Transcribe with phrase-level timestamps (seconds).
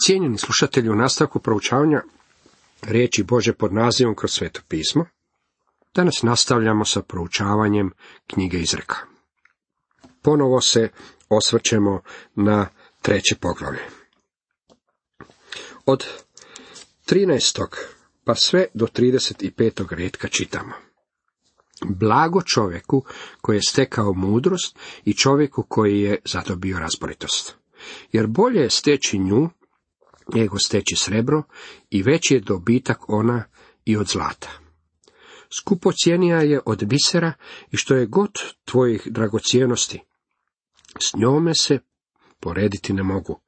[0.00, 2.02] Cijenjeni slušatelji u nastavku proučavanja
[2.82, 5.06] riječi Bože pod nazivom kroz sveto pismo,
[5.94, 7.90] danas nastavljamo sa proučavanjem
[8.26, 8.96] knjige izreka.
[10.22, 10.88] Ponovo se
[11.28, 12.02] osvrćemo
[12.34, 12.66] na
[13.02, 13.82] treće poglavlje.
[15.86, 16.04] Od
[17.06, 17.66] 13.
[18.24, 19.94] pa sve do 35.
[19.94, 20.72] redka čitamo.
[21.84, 23.04] Blago čovjeku
[23.40, 27.56] koji je stekao mudrost i čovjeku koji je zadobio razboritost.
[28.12, 29.48] Jer bolje je steći nju,
[30.32, 31.42] nego steći srebro
[31.90, 33.44] i veći je dobitak ona
[33.84, 34.50] i od zlata.
[35.58, 37.32] Skupocijenija je od bisera
[37.70, 38.30] i što je god
[38.64, 40.00] tvojih dragocijenosti.
[41.00, 41.78] S njome se
[42.40, 43.40] porediti ne mogu.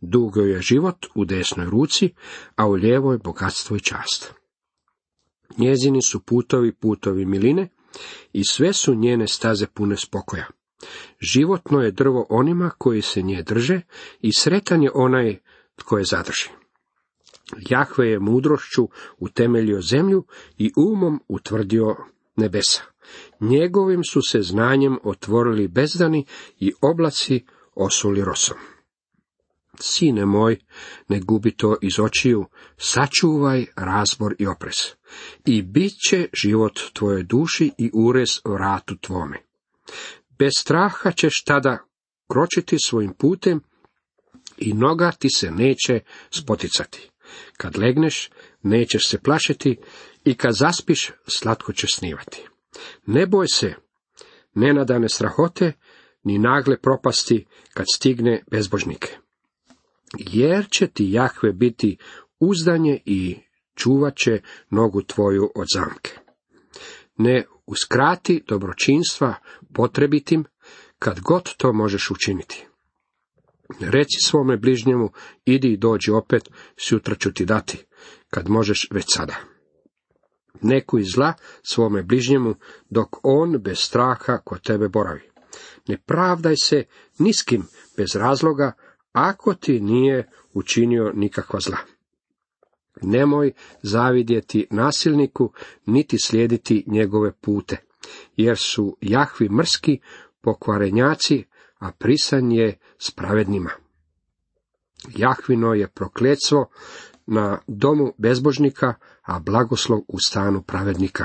[0.00, 2.14] Dugo je život u desnoj ruci,
[2.56, 4.34] a u lijevoj bogatstvo i čast.
[5.58, 7.68] Njezini su putovi putovi miline
[8.32, 10.46] i sve su njene staze pune spokoja.
[11.20, 13.80] Životno je drvo onima koji se nje drže
[14.20, 15.38] i sretan je onaj
[15.82, 16.48] tko je zadrži.
[17.70, 20.24] Jahve je mudrošću utemeljio zemlju
[20.58, 21.96] i umom utvrdio
[22.36, 22.82] nebesa.
[23.40, 26.26] Njegovim su se znanjem otvorili bezdani
[26.58, 28.56] i oblaci osuli rosom.
[29.80, 30.58] Sine moj,
[31.08, 32.44] ne gubi to iz očiju,
[32.76, 34.76] sačuvaj razbor i oprez.
[35.44, 39.38] I bit će život tvoje duši i urez vratu tvome.
[40.38, 41.78] Bez straha ćeš tada
[42.28, 43.60] kročiti svojim putem
[44.62, 47.10] i noga ti se neće spoticati.
[47.56, 48.30] Kad legneš,
[48.62, 49.76] nećeš se plašiti
[50.24, 52.48] i kad zaspiš, slatko ćeš snivati.
[53.06, 53.74] Ne boj se,
[54.54, 55.72] nenadane strahote,
[56.24, 59.18] ni nagle propasti kad stigne bezbožnike.
[60.18, 61.96] Jer će ti Jahve biti
[62.40, 63.38] uzdanje i
[63.74, 64.40] čuvat će
[64.70, 66.10] nogu tvoju od zamke.
[67.16, 69.34] Ne uskrati dobročinstva
[69.74, 70.44] potrebitim,
[70.98, 72.66] kad god to možeš učiniti.
[73.80, 75.10] Reci svome bližnjemu,
[75.44, 77.84] idi i dođi opet, sutra ću ti dati,
[78.30, 79.36] kad možeš već sada.
[80.62, 82.54] Neku iz zla svome bližnjemu,
[82.90, 85.30] dok on bez straha kod tebe boravi.
[85.88, 86.84] Ne pravdaj se
[87.18, 87.62] niskim
[87.96, 88.72] bez razloga,
[89.12, 91.78] ako ti nije učinio nikakva zla.
[93.02, 93.52] Nemoj
[93.82, 95.52] zavidjeti nasilniku,
[95.86, 97.76] niti slijediti njegove pute,
[98.36, 100.00] jer su Jahvi mrski,
[100.40, 101.44] pokvarenjaci,
[101.82, 103.70] a prisan je s pravednima.
[105.16, 106.70] Jahvino je prokletstvo
[107.26, 111.24] na domu bezbožnika, a blagoslov u stanu pravednika.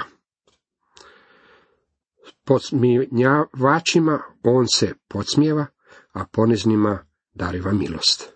[2.46, 5.66] Podsmijavačima on se podsmijeva,
[6.14, 8.34] a poniznima dariva milost.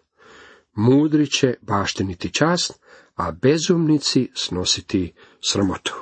[0.74, 2.82] Mudri će bašteniti čast,
[3.16, 5.14] a bezumnici snositi
[5.52, 5.96] sramotu.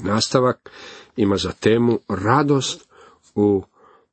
[0.00, 0.70] Nastavak
[1.16, 2.88] ima za temu radost
[3.34, 3.62] u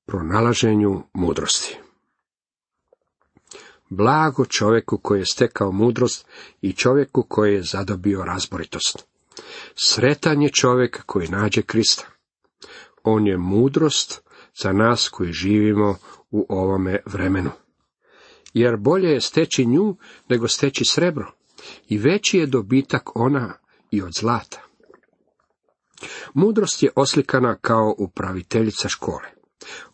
[0.05, 1.77] pronalaženju mudrosti.
[3.89, 6.27] Blago čovjeku koji je stekao mudrost
[6.61, 9.05] i čovjeku koji je zadobio razboritost.
[9.75, 12.07] Sretan je čovjek koji nađe Krista.
[13.03, 14.21] On je mudrost
[14.61, 15.95] za nas koji živimo
[16.31, 17.51] u ovome vremenu.
[18.53, 19.95] Jer bolje je steći nju
[20.29, 21.31] nego steći srebro
[21.89, 23.53] i veći je dobitak ona
[23.91, 24.61] i od zlata.
[26.33, 29.40] Mudrost je oslikana kao upraviteljica škole.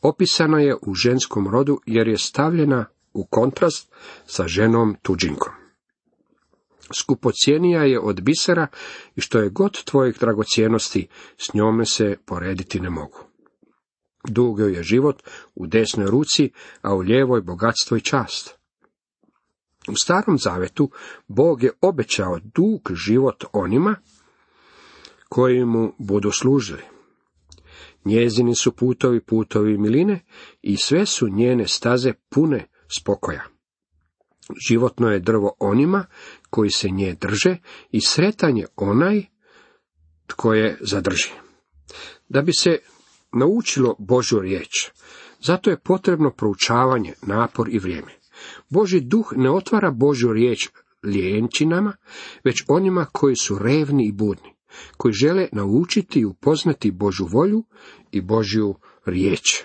[0.01, 3.91] Opisana je u ženskom rodu jer je stavljena u kontrast
[4.25, 5.53] sa ženom tuđinkom.
[6.93, 8.67] Skupocijenija je od bisera
[9.15, 11.07] i što je god tvojih dragocjenosti,
[11.37, 13.19] s njome se porediti ne mogu.
[14.27, 15.23] Dugo je život
[15.55, 16.51] u desnoj ruci,
[16.81, 18.57] a u lijevoj bogatstvo i čast.
[19.87, 20.91] U starom zavetu
[21.27, 23.95] Bog je obećao dug život onima
[25.29, 26.96] koji mu budu služili.
[28.07, 30.19] Njezini su putovi putovi miline
[30.61, 32.67] i sve su njene staze pune
[32.99, 33.43] spokoja.
[34.69, 36.05] Životno je drvo onima
[36.49, 37.57] koji se nje drže
[37.91, 39.25] i sretan je onaj
[40.27, 41.31] tko je zadrži.
[42.29, 42.77] Da bi se
[43.33, 44.91] naučilo Božju riječ,
[45.41, 48.11] zato je potrebno proučavanje, napor i vrijeme.
[48.69, 50.69] Boži duh ne otvara Božju riječ
[51.03, 51.93] lijenčinama,
[52.43, 54.53] već onima koji su revni i budni,
[54.97, 57.63] koji žele naučiti i upoznati Božju volju
[58.11, 58.75] i Božju
[59.05, 59.63] riječ.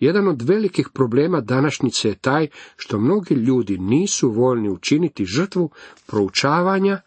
[0.00, 5.70] Jedan od velikih problema današnjice je taj što mnogi ljudi nisu voljni učiniti žrtvu
[6.06, 7.00] proučavanja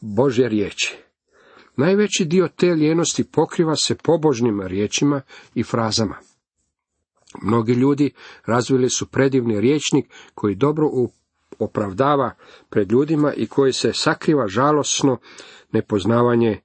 [0.00, 0.96] Božje riječi.
[1.76, 5.20] Najveći dio te lijenosti pokriva se pobožnim riječima
[5.54, 6.16] i frazama.
[7.42, 8.12] Mnogi ljudi
[8.46, 10.88] razvili su predivni riječnik koji dobro
[11.58, 12.34] opravdava
[12.70, 15.18] pred ljudima i koji se sakriva žalosno
[15.72, 16.60] nepoznavanje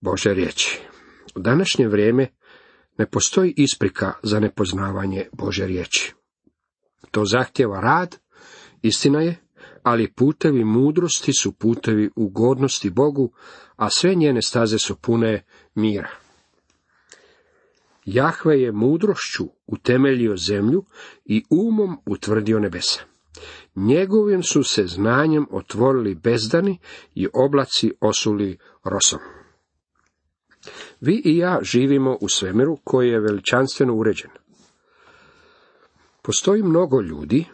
[0.00, 0.80] Bože riječi.
[1.36, 2.28] U današnje vrijeme
[2.98, 6.14] ne postoji isprika za nepoznavanje Bože riječi.
[7.10, 8.16] To zahtjeva rad
[8.82, 9.36] Istina je,
[9.82, 13.32] ali putevi mudrosti su putevi ugodnosti Bogu,
[13.76, 15.44] a sve njene staze su pune
[15.74, 16.10] mira.
[18.04, 20.84] Jahve je mudrošću utemeljio zemlju
[21.24, 23.00] i umom utvrdio nebesa.
[23.74, 26.78] Njegovim su se znanjem otvorili bezdani
[27.14, 29.35] i oblaci osuli rosom.
[31.00, 34.30] Vi i ja živimo u svemiru koji je veličanstveno uređen.
[36.22, 37.44] Postoji mnogo ljudi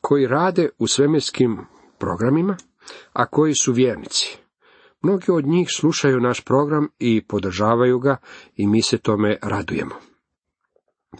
[0.00, 1.58] koji rade u svemirskim
[1.98, 2.56] programima,
[3.12, 4.38] a koji su vjernici.
[5.02, 8.16] Mnogi od njih slušaju naš program i podržavaju ga
[8.56, 9.94] i mi se tome radujemo.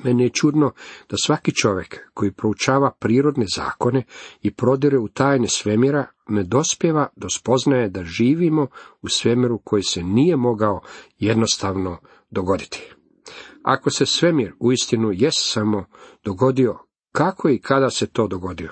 [0.03, 0.73] Meni je čudno
[1.11, 4.03] da svaki čovjek koji proučava prirodne zakone
[4.43, 8.67] i prodire u tajne svemira ne dospjeva do spoznaje da živimo
[9.03, 10.81] u svemiru koji se nije mogao
[11.19, 11.99] jednostavno
[12.31, 12.95] dogoditi.
[13.63, 15.85] Ako se svemir uistinu jest samo
[16.25, 16.79] dogodio,
[17.13, 18.71] kako i kada se to dogodio?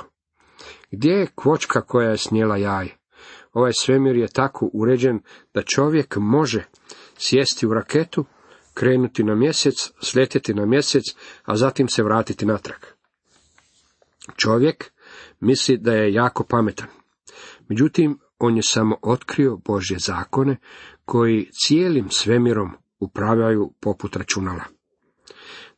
[0.91, 2.89] Gdje je kvočka koja je snijela jaj?
[3.53, 5.21] Ovaj svemir je tako uređen
[5.55, 6.65] da čovjek može
[7.19, 8.25] sjesti u raketu,
[8.75, 11.05] krenuti na mjesec, sletjeti na mjesec,
[11.45, 12.81] a zatim se vratiti natrag.
[14.37, 14.93] Čovjek
[15.41, 16.89] misli da je jako pametan.
[17.69, 20.57] Međutim, on je samo otkrio Božje zakone
[21.05, 22.71] koji cijelim svemirom
[23.01, 24.65] upravljaju poput računala.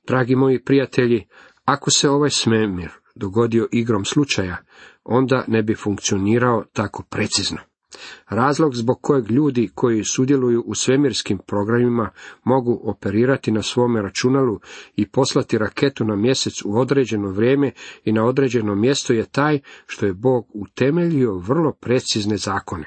[0.06, 1.26] Dragi moji prijatelji,
[1.64, 4.56] ako se ovaj svemir dogodio igrom slučaja,
[5.04, 7.58] onda ne bi funkcionirao tako precizno.
[8.28, 12.10] Razlog zbog kojeg ljudi koji sudjeluju u svemirskim programima
[12.44, 14.60] mogu operirati na svome računalu
[14.96, 17.72] i poslati raketu na mjesec u određeno vrijeme
[18.04, 22.84] i na određeno mjesto je taj što je Bog utemeljio vrlo precizne zakone.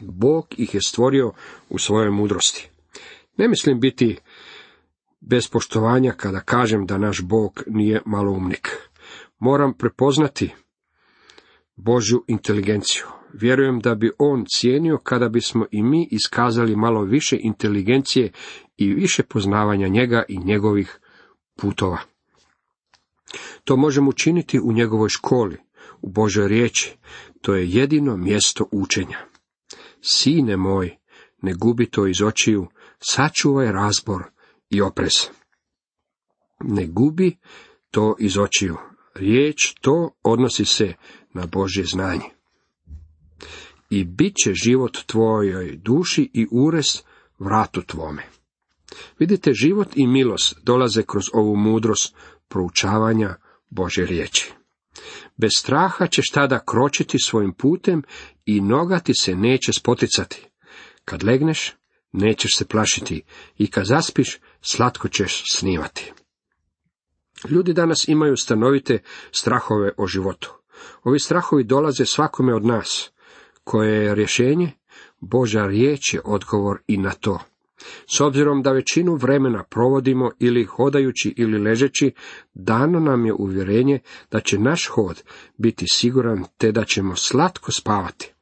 [0.00, 1.32] Bog ih je stvorio
[1.68, 2.70] u svojoj mudrosti.
[3.36, 4.18] Ne mislim biti
[5.20, 8.68] bez poštovanja kada kažem da naš Bog nije maloumnik.
[9.38, 10.54] Moram prepoznati
[11.76, 13.17] Božju inteligenciju.
[13.40, 18.32] Vjerujem da bi on cijenio kada bismo i mi iskazali malo više inteligencije
[18.76, 20.98] i više poznavanja njega i njegovih
[21.56, 21.98] putova.
[23.64, 25.56] To možemo učiniti u njegovoj školi,
[26.00, 26.96] u Božoj riječi.
[27.40, 29.18] To je jedino mjesto učenja.
[30.00, 30.96] Sine moj,
[31.42, 32.66] ne gubi to iz očiju,
[33.00, 34.24] sačuvaj razbor
[34.70, 35.12] i oprez.
[36.60, 37.36] Ne gubi
[37.90, 38.76] to iz očiju.
[39.14, 40.94] Riječ to odnosi se
[41.34, 42.37] na Božje znanje.
[43.90, 47.02] I bit će život tvojoj duši i ures
[47.38, 48.22] vratu tvome.
[49.18, 52.14] Vidite, život i milost dolaze kroz ovu mudrost
[52.48, 53.34] proučavanja
[53.70, 54.52] Bože riječi.
[55.36, 58.02] Bez straha ćeš tada kročiti svojim putem
[58.46, 60.46] i noga ti se neće spoticati.
[61.04, 61.72] Kad legneš,
[62.12, 63.22] nećeš se plašiti
[63.58, 66.12] i kad zaspiš, slatko ćeš snimati.
[67.48, 69.02] Ljudi danas imaju stanovite
[69.32, 70.54] strahove o životu.
[71.02, 73.10] Ovi strahovi dolaze svakome od nas.
[73.70, 74.70] Koje je rješenje?
[75.20, 77.38] Boža riječ je odgovor i na to.
[78.16, 82.12] S obzirom da većinu vremena provodimo ili hodajući ili ležeći,
[82.54, 83.98] dano nam je uvjerenje
[84.30, 85.22] da će naš hod
[85.56, 88.32] biti siguran te da ćemo slatko spavati.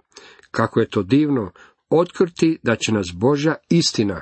[0.51, 1.51] Kako je to divno
[1.91, 4.21] otkriti da će nas Božja istina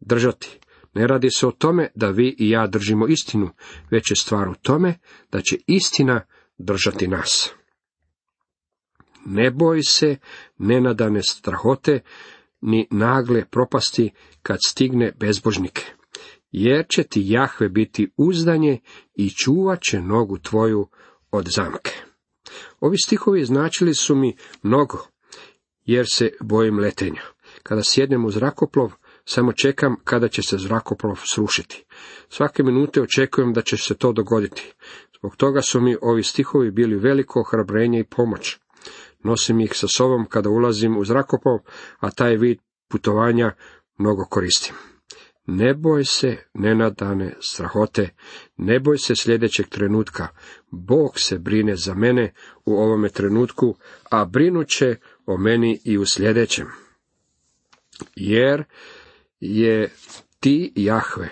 [0.00, 0.58] držati.
[0.94, 3.50] Ne radi se o tome da vi i ja držimo istinu,
[3.90, 4.98] već je stvar u tome
[5.32, 6.20] da će istina
[6.58, 7.54] držati nas.
[9.24, 10.16] Ne boj se
[10.58, 12.00] nenadane strahote,
[12.60, 14.10] ni nagle propasti
[14.42, 15.84] kad stigne bezbožnike,
[16.50, 18.78] jer će ti Jahve biti uzdanje
[19.14, 20.88] i čuvat će nogu tvoju
[21.30, 21.92] od zamke.
[22.80, 25.06] Ovi stihovi značili su mi mnogo,
[25.84, 27.22] jer se bojim letenja.
[27.62, 28.92] Kada sjednem u zrakoplov,
[29.24, 31.84] samo čekam kada će se zrakoplov srušiti.
[32.28, 34.72] Svake minute očekujem da će se to dogoditi.
[35.18, 38.58] Zbog toga su mi ovi stihovi bili veliko ohrabrenje i pomoć.
[39.22, 41.58] Nosim ih sa sobom kada ulazim u zrakoplov,
[41.98, 42.58] a taj vid
[42.88, 43.54] putovanja
[43.98, 44.74] mnogo koristim.
[45.46, 48.08] Ne boj se nenadane strahote,
[48.56, 50.28] ne boj se sljedećeg trenutka.
[50.70, 52.34] Bog se brine za mene
[52.64, 53.76] u ovome trenutku,
[54.10, 54.96] a brinut će
[55.26, 56.66] o meni i u sljedećem.
[58.14, 58.64] Jer
[59.40, 59.90] je
[60.40, 61.28] ti Jahve.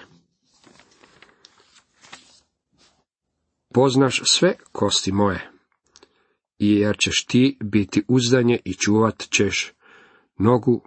[3.75, 5.51] Poznaš sve kosti moje,
[6.59, 9.73] jer ćeš ti biti uzdanje i čuvat ćeš
[10.39, 10.83] nogu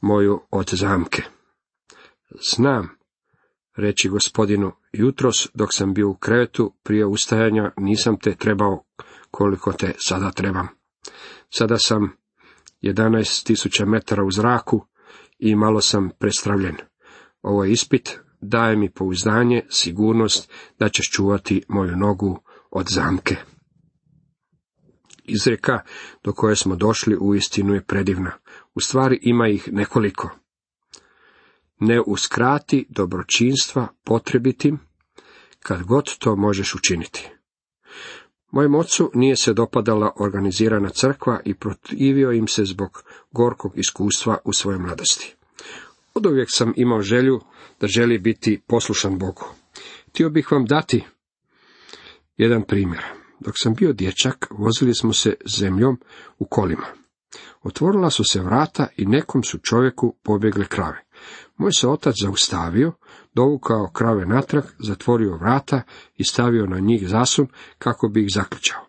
[0.00, 1.22] moju od zamke.
[2.54, 2.88] Znam,
[3.76, 8.84] reći gospodinu, jutros dok sam bio u krevetu prije ustajanja nisam te trebao
[9.30, 10.68] koliko te sada trebam.
[11.50, 12.16] Sada sam
[12.82, 14.86] 11.000 metara u zraku
[15.38, 16.76] i malo sam prestravljen.
[17.42, 22.38] Ovo je ispit daje mi pouzdanje, sigurnost da ćeš čuvati moju nogu
[22.70, 23.36] od zamke.
[25.24, 25.80] Izreka
[26.24, 28.32] do koje smo došli u istinu je predivna.
[28.74, 30.30] U stvari ima ih nekoliko.
[31.80, 34.78] Ne uskrati dobročinstva potrebitim,
[35.60, 37.30] kad god to možeš učiniti.
[38.50, 44.52] Mojem ocu nije se dopadala organizirana crkva i protivio im se zbog gorkog iskustva u
[44.52, 45.34] svojoj mladosti.
[46.14, 47.40] Od uvijek sam imao želju
[47.80, 49.44] da želi biti poslušan Bogu.
[50.08, 51.04] Htio bih vam dati
[52.36, 53.21] jedan primjer.
[53.44, 56.00] Dok sam bio dječak, vozili smo se zemljom
[56.38, 56.86] u kolima.
[57.62, 61.04] Otvorila su se vrata i nekom su čovjeku pobjegle krave.
[61.56, 62.92] Moj se otac zaustavio,
[63.34, 65.82] dovukao krave natrag, zatvorio vrata
[66.16, 67.46] i stavio na njih zasun
[67.78, 68.80] kako bi ih zaključao.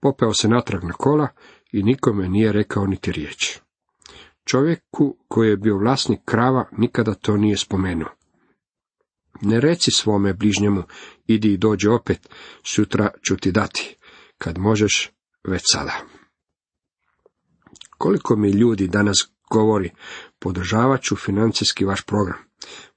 [0.00, 1.28] Popeo se natrag na kola
[1.72, 3.58] i nikome nije rekao niti riječ.
[4.44, 8.08] Čovjeku koji je bio vlasnik krava nikada to nije spomenuo.
[9.40, 10.82] Ne reci svome bližnjemu,
[11.26, 12.28] idi i dođi opet,
[12.64, 13.96] sutra ću ti dati,
[14.38, 15.10] kad možeš
[15.44, 15.92] već sada.
[17.98, 19.16] Koliko mi ljudi danas
[19.50, 19.90] govori,
[20.38, 22.38] podržavat ću financijski vaš program.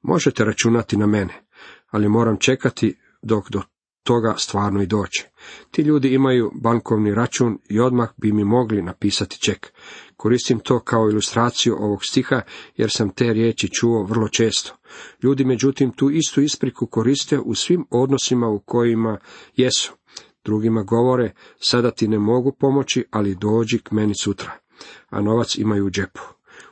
[0.01, 1.45] Možete računati na mene,
[1.87, 3.61] ali moram čekati dok do
[4.05, 5.29] toga stvarno i doće.
[5.71, 9.74] Ti ljudi imaju bankovni račun i odmah bi mi mogli napisati ček.
[10.17, 12.41] Koristim to kao ilustraciju ovog stiha
[12.75, 14.75] jer sam te riječi čuo vrlo često.
[15.24, 19.17] Ljudi međutim tu istu ispriku koriste u svim odnosima u kojima
[19.55, 19.93] jesu.
[20.43, 24.51] Drugima govore, sada ti ne mogu pomoći, ali dođi k meni sutra,
[25.09, 26.21] a novac imaju u džepu.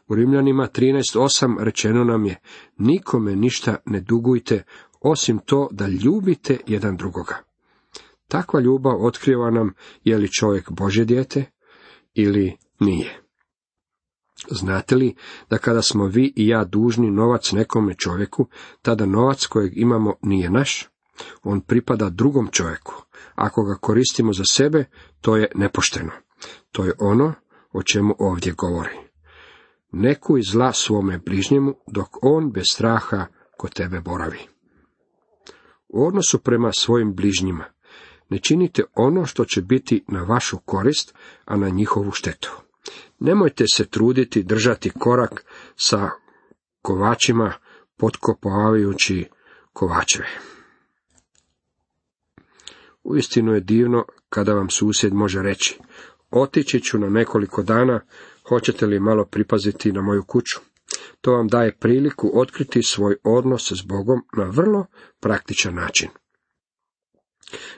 [0.08, 2.40] U Rimljanima 13.8 rečeno nam je,
[2.78, 4.63] nikome ništa ne dugujte,
[5.04, 7.36] osim to da ljubite jedan drugoga.
[8.28, 11.46] Takva ljubav otkriva nam je li čovjek Bože dijete
[12.14, 13.20] ili nije.
[14.52, 15.16] Znate li
[15.50, 18.48] da kada smo vi i ja dužni novac nekome čovjeku,
[18.82, 20.90] tada novac kojeg imamo nije naš?
[21.44, 22.94] On pripada drugom čovjeku.
[23.36, 24.86] Ako ga koristimo za sebe,
[25.22, 26.12] to je nepošteno.
[26.72, 27.34] To je ono
[27.72, 28.98] o čemu ovdje govori.
[29.92, 33.26] Neku zla svome bližnjemu, dok on bez straha
[33.58, 34.53] kod tebe boravi.
[35.94, 37.66] U odnosu prema svojim bližnjima,
[38.30, 42.52] ne činite ono što će biti na vašu korist, a na njihovu štetu.
[43.20, 45.46] Nemojte se truditi držati korak
[45.76, 46.10] sa
[46.82, 47.54] kovačima,
[47.98, 49.26] potkopavajući
[49.74, 50.28] kovačeve.
[53.04, 55.80] Uistinu je divno kada vam susjed može reći,
[56.32, 58.02] otići ću na nekoliko dana,
[58.50, 60.73] hoćete li malo pripaziti na moju kuću?
[61.24, 64.86] To vam daje priliku otkriti svoj odnos s Bogom na vrlo
[65.20, 66.10] praktičan način.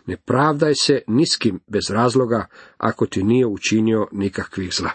[0.06, 2.48] Ne pravdaj se niskim bez razloga
[2.78, 4.90] ako ti nije učinio nikakvih zla.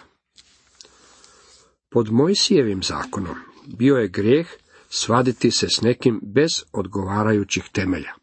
[1.89, 3.35] Pod Mojsijevim zakonom
[3.67, 4.47] bio je grijeh
[4.89, 8.13] svaditi se s nekim bez odgovarajućih temelja.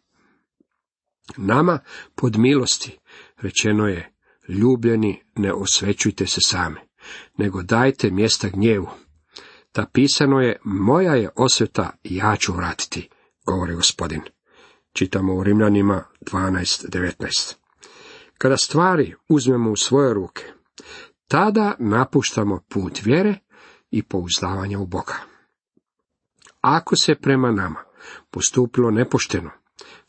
[1.37, 1.78] Nama
[2.14, 2.99] pod milosti
[3.37, 4.12] rečeno je,
[4.49, 6.80] ljubljeni ne osvećujte se same,
[7.37, 8.88] nego dajte mjesta gnjevu.
[9.78, 13.08] Ta pisano je, moja je osveta, ja ću vratiti,
[13.47, 14.23] govori gospodin.
[14.92, 17.54] Čitamo u Rimljanima 12.19.
[18.38, 20.44] Kada stvari uzmemo u svoje ruke,
[21.28, 23.38] tada napuštamo put vjere
[23.90, 25.14] i pouzdavanja u Boga.
[26.61, 27.85] Ako se prema nama
[28.30, 29.50] postupilo nepošteno,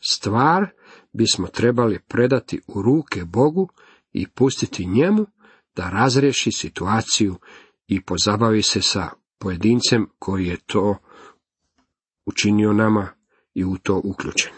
[0.00, 0.70] stvar
[1.12, 3.68] bismo trebali predati u ruke Bogu
[4.12, 5.26] i pustiti njemu
[5.76, 7.36] da razriješi situaciju
[7.86, 10.96] i pozabavi se sa pojedincem koji je to
[12.26, 13.08] učinio nama
[13.54, 14.52] i u to uključen.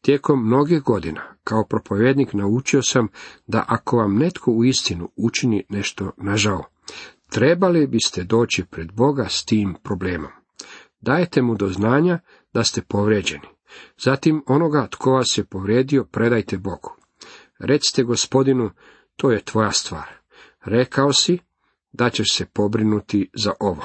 [0.00, 3.08] Tijekom mnogih godina, kao propovjednik, naučio sam
[3.46, 6.64] da ako vam netko u istinu učini nešto nažao,
[7.30, 10.30] trebali biste doći pred Boga s tim problemom.
[11.00, 12.18] Dajte mu do znanja
[12.52, 13.48] da ste povrijeđeni.
[14.04, 16.96] Zatim onoga tko vas je povrijedio predajte Bogu.
[17.58, 18.70] Recite gospodinu,
[19.16, 20.08] to je tvoja stvar.
[20.64, 21.38] Rekao si
[21.92, 23.84] da ćeš se pobrinuti za ovo.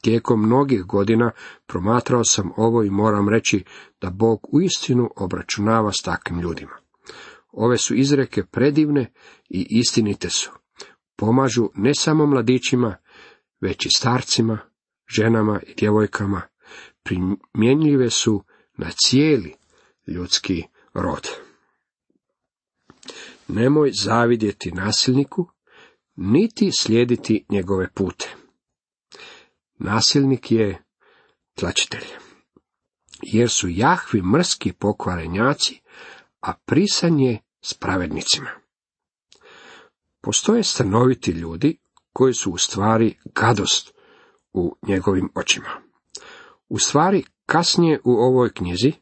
[0.00, 1.30] Tijekom mnogih godina
[1.66, 3.64] promatrao sam ovo i moram reći
[4.00, 6.76] da Bog uistinu obračunava s takvim ljudima.
[7.52, 9.12] Ove su izreke predivne
[9.48, 10.50] i istinite su.
[11.16, 12.96] Pomažu ne samo mladićima,
[13.60, 14.58] već i starcima,
[15.08, 16.42] ženama i djevojkama.
[17.02, 18.44] Primjenjive su
[18.76, 19.54] na cijeli
[20.06, 20.62] ljudski
[20.94, 21.28] rod.
[23.48, 25.50] Nemoj zavidjeti nasilniku,
[26.20, 28.34] niti slijediti njegove pute.
[29.78, 30.82] Nasilnik je
[31.54, 32.06] tlačitelj,
[33.22, 35.80] jer su Jahvi mrski pokvarenjaci,
[36.40, 38.50] a prisan je s pravednicima.
[40.20, 41.78] Postoje stanoviti ljudi
[42.12, 43.94] koji su u stvari gadost
[44.52, 45.70] u njegovim očima.
[46.68, 48.92] U stvari, kasnije u ovoj knjizi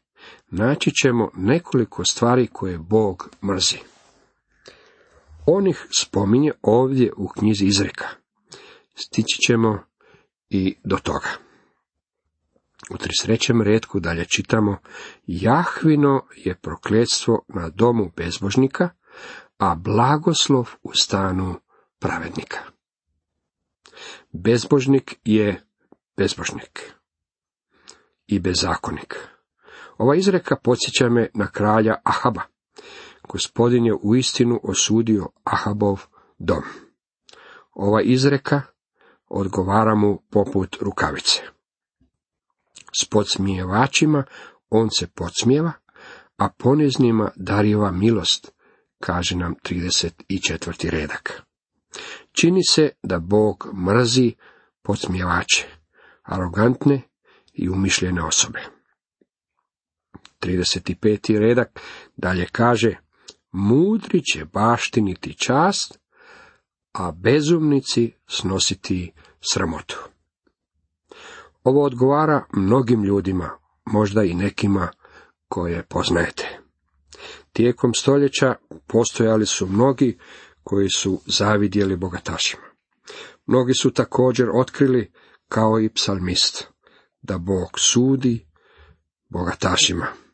[0.47, 3.96] naći ćemo nekoliko stvari koje Bog mrzi.
[5.49, 8.07] On ih spominje ovdje u knjizi izreka.
[8.95, 9.83] Stići ćemo
[10.49, 11.29] i do toga.
[12.91, 13.63] U 33.
[13.63, 14.77] redku dalje čitamo,
[15.27, 18.89] Jahvino je prokletstvo na domu bezbožnika,
[19.57, 21.59] a blagoslov u stanu
[21.99, 22.57] pravednika.
[24.31, 25.61] Bezbožnik je
[26.17, 26.93] bezbožnik
[28.27, 29.15] i bezakonik.
[29.97, 32.41] Ova izreka podsjeća me na kralja Ahaba.
[33.27, 36.05] Gospodin je uistinu osudio Ahabov
[36.37, 36.63] dom.
[37.73, 38.61] Ova izreka
[39.29, 41.41] odgovara mu poput rukavice.
[43.01, 44.23] S podsmijevačima
[44.69, 45.71] on se podsmijeva,
[46.37, 48.51] a poniznima dariva milost,
[48.99, 50.89] kaže nam 34.
[50.89, 51.41] redak.
[52.31, 54.33] Čini se da Bog mrzi
[54.81, 55.67] podsmijevače,
[56.23, 57.01] arogantne
[57.53, 58.59] i umišljene osobe.
[60.41, 61.39] 35.
[61.39, 61.79] redak
[62.17, 62.97] dalje kaže,
[63.57, 65.99] mudri će baštiniti čast,
[66.93, 69.11] a bezumnici snositi
[69.51, 70.09] sramotu.
[71.63, 73.49] Ovo odgovara mnogim ljudima,
[73.85, 74.87] možda i nekima
[75.47, 76.59] koje poznajete.
[77.53, 78.55] Tijekom stoljeća
[78.87, 80.17] postojali su mnogi
[80.63, 82.63] koji su zavidjeli bogatašima.
[83.45, 85.11] Mnogi su također otkrili,
[85.47, 86.67] kao i psalmist,
[87.21, 88.47] da Bog sudi
[89.29, 90.26] bogatašima.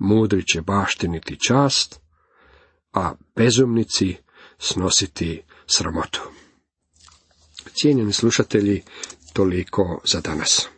[0.00, 2.00] Mudri će baštiniti čast,
[2.92, 4.16] a bezumnici
[4.58, 6.20] snositi sramotu.
[7.74, 8.82] Cijenjeni slušatelji,
[9.32, 10.68] toliko za danas.